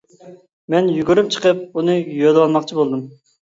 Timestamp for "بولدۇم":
2.83-3.07